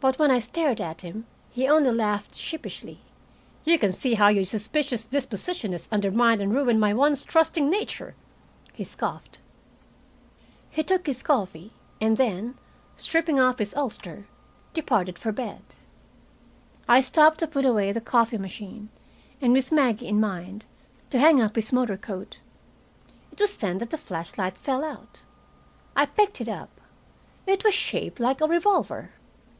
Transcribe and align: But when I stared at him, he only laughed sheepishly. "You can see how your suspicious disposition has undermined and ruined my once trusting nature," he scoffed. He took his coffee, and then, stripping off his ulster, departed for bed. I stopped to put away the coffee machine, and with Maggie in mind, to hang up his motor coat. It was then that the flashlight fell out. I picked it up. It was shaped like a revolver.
But 0.00 0.16
when 0.16 0.30
I 0.30 0.38
stared 0.38 0.80
at 0.80 1.00
him, 1.00 1.26
he 1.50 1.66
only 1.66 1.90
laughed 1.90 2.36
sheepishly. 2.36 3.00
"You 3.64 3.80
can 3.80 3.90
see 3.90 4.14
how 4.14 4.28
your 4.28 4.44
suspicious 4.44 5.04
disposition 5.04 5.72
has 5.72 5.88
undermined 5.90 6.40
and 6.40 6.54
ruined 6.54 6.78
my 6.78 6.94
once 6.94 7.24
trusting 7.24 7.68
nature," 7.68 8.14
he 8.72 8.84
scoffed. 8.84 9.40
He 10.70 10.84
took 10.84 11.08
his 11.08 11.20
coffee, 11.20 11.72
and 12.00 12.16
then, 12.16 12.54
stripping 12.94 13.40
off 13.40 13.58
his 13.58 13.74
ulster, 13.74 14.28
departed 14.72 15.18
for 15.18 15.32
bed. 15.32 15.62
I 16.88 17.00
stopped 17.00 17.38
to 17.38 17.48
put 17.48 17.64
away 17.66 17.90
the 17.90 18.00
coffee 18.00 18.38
machine, 18.38 18.90
and 19.40 19.52
with 19.52 19.72
Maggie 19.72 20.06
in 20.06 20.20
mind, 20.20 20.64
to 21.10 21.18
hang 21.18 21.42
up 21.42 21.56
his 21.56 21.72
motor 21.72 21.96
coat. 21.96 22.38
It 23.32 23.40
was 23.40 23.56
then 23.56 23.78
that 23.78 23.90
the 23.90 23.98
flashlight 23.98 24.56
fell 24.56 24.84
out. 24.84 25.22
I 25.96 26.06
picked 26.06 26.40
it 26.40 26.48
up. 26.48 26.80
It 27.48 27.64
was 27.64 27.74
shaped 27.74 28.20
like 28.20 28.40
a 28.40 28.46
revolver. 28.46 29.10